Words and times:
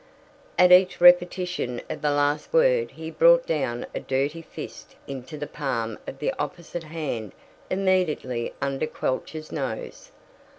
At 0.57 0.71
each 0.71 0.99
repetition 0.99 1.79
of 1.87 2.01
the 2.01 2.09
last 2.09 2.51
word 2.51 2.89
he 2.89 3.11
brought 3.11 3.45
down 3.45 3.85
a 3.93 3.99
dirty 3.99 4.41
fist 4.41 4.95
into 5.05 5.37
the 5.37 5.45
palm 5.45 5.99
of 6.07 6.17
the 6.17 6.33
opposite 6.39 6.85
hand 6.85 7.33
immediately 7.69 8.51
under 8.63 8.87
Quelch's 8.87 9.51
nose. 9.51 10.09